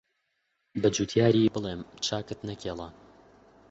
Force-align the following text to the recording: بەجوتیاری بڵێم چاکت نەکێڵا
بەجوتیاری 0.81 1.51
بڵێم 1.53 1.81
چاکت 2.05 2.39
نەکێڵا 2.49 2.89